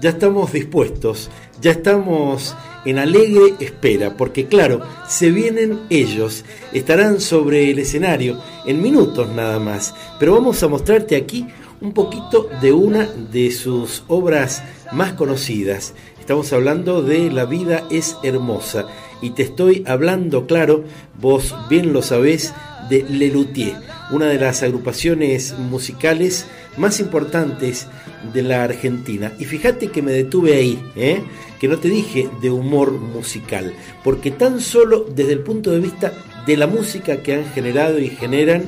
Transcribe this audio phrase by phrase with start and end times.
[0.00, 1.28] Ya estamos dispuestos,
[1.60, 2.54] ya estamos
[2.84, 9.58] en alegre espera, porque claro, se vienen ellos, estarán sobre el escenario en minutos nada
[9.58, 11.46] más, pero vamos a mostrarte aquí
[11.80, 15.94] un poquito de una de sus obras más conocidas.
[16.20, 18.86] Estamos hablando de La vida es hermosa
[19.20, 20.84] y te estoy hablando, claro,
[21.20, 22.54] vos bien lo sabés,
[22.88, 23.76] de Lelutier,
[24.10, 27.86] una de las agrupaciones musicales más importantes
[28.32, 29.32] de la Argentina.
[29.38, 31.22] Y fíjate que me detuve ahí, ¿eh?
[31.60, 36.12] que no te dije de humor musical, porque tan solo desde el punto de vista
[36.46, 38.64] de la música que han generado y generan,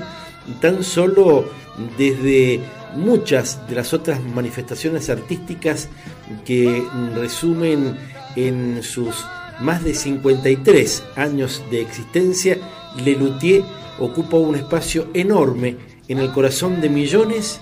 [0.61, 1.49] tan solo
[1.97, 2.61] desde
[2.97, 5.89] muchas de las otras manifestaciones artísticas
[6.45, 6.83] que
[7.15, 7.97] resumen
[8.37, 9.25] en sus
[9.61, 12.59] más de 53 años de existencia,
[13.05, 13.63] Lelutier
[14.01, 15.77] ocupa un espacio enorme
[16.09, 17.61] en el corazón de millones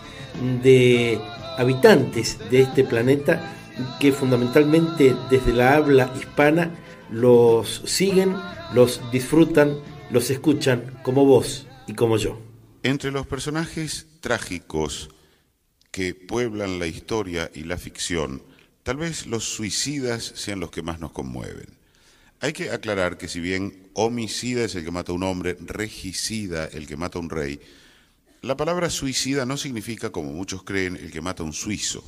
[0.63, 1.21] de
[1.59, 3.55] habitantes de este planeta
[4.01, 6.71] que fundamentalmente desde la habla hispana
[7.11, 8.37] los siguen,
[8.73, 9.79] los disfrutan,
[10.11, 12.41] los escuchan como vos y como yo.
[12.83, 15.11] Entre los personajes trágicos
[15.91, 18.43] que pueblan la historia y la ficción,
[18.83, 21.78] tal vez los suicidas sean los que más nos conmueven.
[22.41, 26.67] Hay que aclarar que si bien homicida es el que mata a un hombre, regicida
[26.67, 27.61] el que mata a un rey,
[28.43, 32.05] la palabra suicida no significa, como muchos creen, el que mata a un suizo.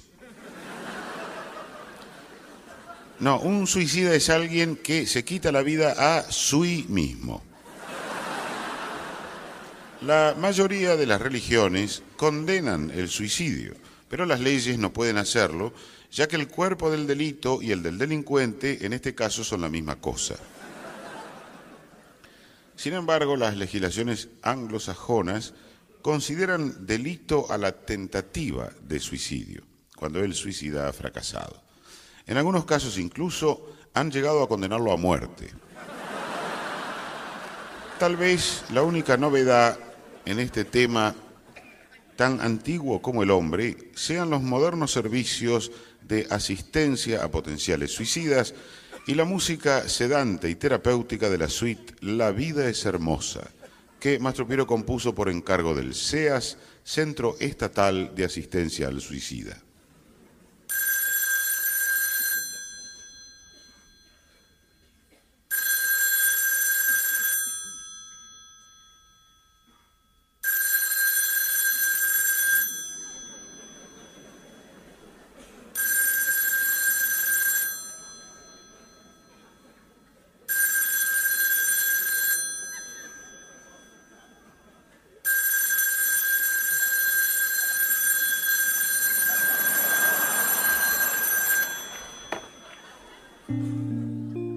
[3.19, 7.43] No, un suicida es alguien que se quita la vida a sí mismo.
[10.03, 13.75] La mayoría de las religiones condenan el suicidio,
[14.09, 15.75] pero las leyes no pueden hacerlo,
[16.11, 19.69] ya que el cuerpo del delito y el del delincuente en este caso son la
[19.69, 20.37] misma cosa.
[22.77, 25.53] Sin embargo, las legislaciones anglosajonas
[26.03, 29.63] consideran delito a la tentativa de suicidio,
[29.97, 31.63] cuando el suicida ha fracasado.
[32.27, 35.51] En algunos casos incluso han llegado a condenarlo a muerte.
[37.99, 39.79] Tal vez la única novedad
[40.25, 41.15] en este tema
[42.21, 45.73] tan antiguo como el hombre sean los modernos servicios
[46.07, 48.53] de asistencia a potenciales suicidas
[49.07, 53.49] y la música sedante y terapéutica de la suite La vida es hermosa,
[53.99, 59.57] que Mastro Piero compuso por encargo del CEAS, Centro Estatal de Asistencia al Suicida.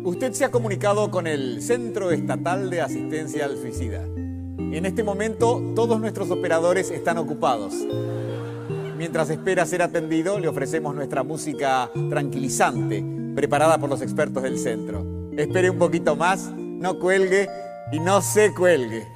[0.04, 4.04] Usted se ha comunicado con el Centro Estatal de Asistencia al Suicida.
[4.04, 7.74] En este momento todos nuestros operadores están ocupados.
[8.98, 13.04] Mientras espera ser atendido, le ofrecemos nuestra música tranquilizante,
[13.36, 15.30] preparada por los expertos del centro.
[15.38, 17.50] Espere un poquito más, no cuelgue
[17.92, 19.08] y no se cuelgue.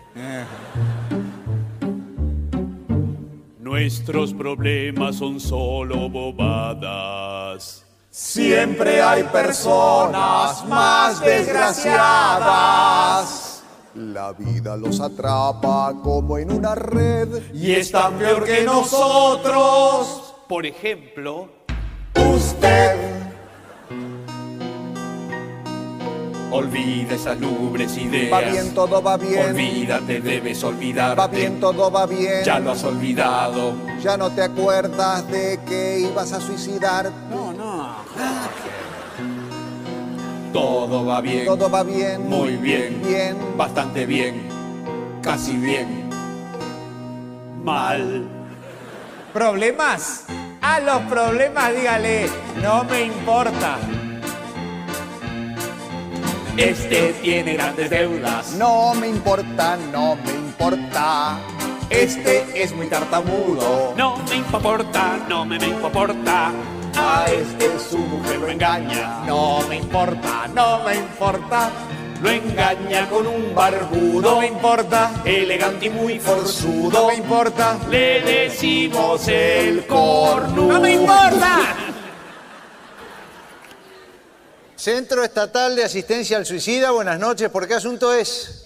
[3.59, 7.86] Nuestros problemas son solo bobadas.
[8.09, 13.63] Siempre hay personas más desgraciadas.
[13.93, 17.53] La vida los atrapa como en una red.
[17.53, 20.35] Y están peor que nosotros.
[20.47, 21.49] Por ejemplo,
[22.15, 22.95] Usted
[26.51, 28.33] olvida esas lubres ideas.
[28.33, 29.49] Va bien, todo va bien.
[29.49, 31.15] Olvídate, debes olvidarte.
[31.15, 32.43] Va bien, todo va bien.
[32.43, 33.73] Ya lo has olvidado.
[34.01, 37.11] Ya no te acuerdas de que ibas a suicidar.
[37.29, 37.66] No, no.
[40.53, 41.45] Todo va bien.
[41.45, 42.27] Todo va bien.
[42.27, 43.01] Muy bien.
[43.03, 43.37] Bien.
[43.57, 44.47] Bastante bien.
[45.21, 46.09] Casi bien.
[47.63, 48.27] Mal.
[49.33, 50.25] ¿Problemas?
[50.61, 52.27] A los problemas dígale,
[52.61, 53.77] no me importa.
[56.57, 58.53] Este tiene grandes deudas.
[58.53, 61.37] No me importa, no me importa.
[61.89, 63.93] Este es muy tartamudo.
[63.95, 66.51] No me importa, no me, me importa.
[66.99, 69.23] A este su mujer lo engaña.
[69.25, 71.69] No me importa, no me importa.
[72.21, 74.21] Lo engaña con un barbudo.
[74.21, 77.07] No me importa, Elegante y muy no forzudo.
[77.07, 77.77] me importa.
[77.89, 80.73] Le decimos el cornudo.
[80.73, 81.59] ¡No me importa!
[84.75, 87.49] Centro Estatal de Asistencia al Suicida, buenas noches.
[87.49, 88.65] ¿Por qué asunto es?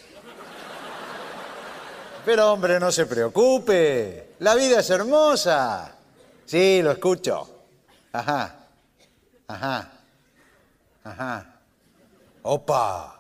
[2.24, 4.34] Pero hombre, no se preocupe.
[4.40, 5.96] La vida es hermosa.
[6.46, 7.61] Sí, lo escucho.
[8.14, 8.56] Ajá.
[9.48, 9.90] Ajá.
[11.04, 11.46] Ajá.
[12.44, 13.18] Opa.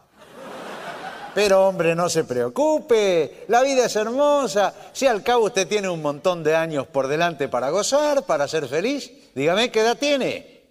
[1.33, 4.73] Pero hombre, no se preocupe, la vida es hermosa.
[4.91, 8.67] Si al cabo usted tiene un montón de años por delante para gozar, para ser
[8.67, 10.61] feliz, dígame qué edad tiene.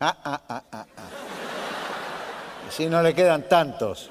[0.00, 1.08] Ah, ah, ah, ah, ah.
[2.76, 4.10] Si no le quedan tantos.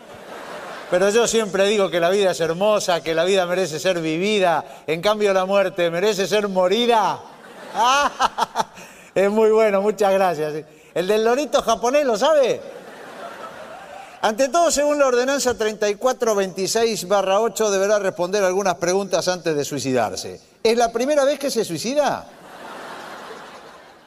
[0.90, 4.84] Pero yo siempre digo que la vida es hermosa, que la vida merece ser vivida,
[4.88, 7.20] en cambio la muerte merece ser morida.
[7.76, 8.69] Ah,
[9.26, 10.66] es muy bueno, muchas gracias.
[10.94, 12.62] El del lorito japonés, ¿lo sabe?
[14.22, 20.42] Ante todo, según la ordenanza 3426-8, deberá responder algunas preguntas antes de suicidarse.
[20.62, 22.26] ¿Es la primera vez que se suicida?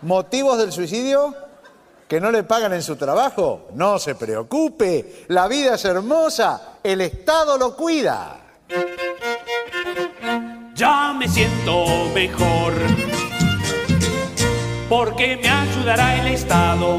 [0.03, 1.35] ¿Motivos del suicidio?
[2.07, 3.69] ¿Que no le pagan en su trabajo?
[3.75, 8.37] No se preocupe, la vida es hermosa, el Estado lo cuida.
[10.75, 12.75] Ya me siento mejor,
[14.93, 16.99] porque me ayudará el Estado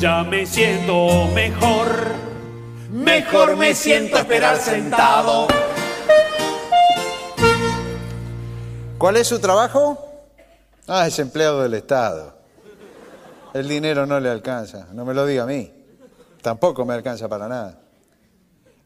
[0.00, 1.86] ya me siento mejor.
[2.90, 5.46] Mejor me siento esperar sentado.
[8.98, 9.96] ¿Cuál es su trabajo?
[10.88, 12.34] Ah, es empleado del Estado.
[13.54, 14.88] El dinero no le alcanza.
[14.92, 15.72] No me lo diga a mí.
[16.42, 17.78] Tampoco me alcanza para nada.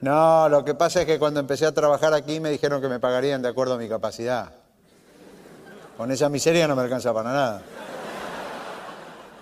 [0.01, 3.01] No, lo que pasa es que cuando empecé a trabajar aquí me dijeron que me
[3.01, 4.60] pagarían de acuerdo a mi capacidad.
[6.01, 7.63] Con esa miseria no me alcanza para nada.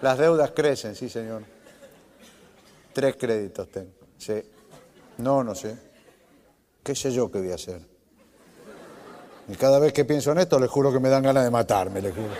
[0.02, 1.44] Las deudas crecen, sí, señor.
[2.92, 3.92] Tres créditos tengo.
[4.18, 4.42] Sí.
[5.18, 5.78] No, no sé.
[6.82, 7.80] ¿Qué sé yo qué voy a hacer?
[9.46, 12.02] Y cada vez que pienso en esto, le juro que me dan ganas de matarme,
[12.02, 12.34] le juro.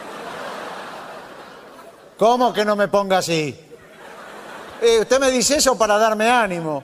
[2.19, 3.57] ¿Cómo que no me ponga así?
[4.83, 6.83] Eh, usted me dice eso para darme ánimo.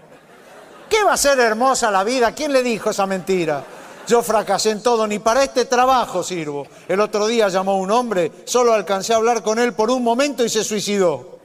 [0.88, 2.30] ¿Qué va a ser hermosa la vida?
[2.30, 3.73] ¿Quién le dijo esa mentira?
[4.06, 6.66] Yo fracasé en todo, ni para este trabajo sirvo.
[6.88, 10.44] El otro día llamó un hombre, solo alcancé a hablar con él por un momento
[10.44, 11.38] y se suicidó.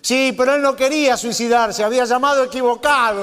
[0.00, 3.20] Sí, pero él no quería suicidarse, había llamado equivocado.